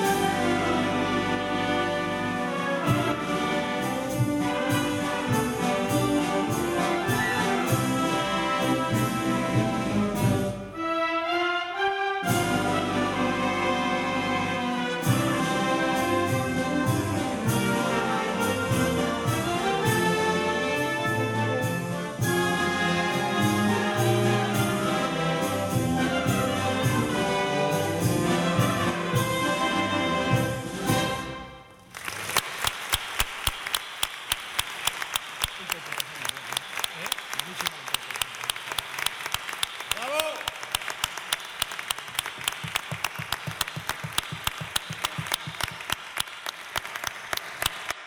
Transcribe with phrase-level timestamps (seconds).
[0.00, 0.23] Bye.